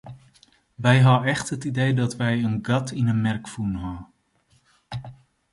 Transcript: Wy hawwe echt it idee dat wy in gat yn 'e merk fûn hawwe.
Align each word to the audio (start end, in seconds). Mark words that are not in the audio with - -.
Wy 0.83 0.95
hawwe 1.05 1.27
echt 1.33 1.47
it 1.55 1.63
idee 1.71 1.91
dat 2.01 2.13
wy 2.19 2.31
in 2.47 2.55
gat 2.67 2.87
yn 2.99 3.11
'e 3.11 3.15
merk 3.23 3.45
fûn 3.51 3.73
hawwe. 3.83 4.03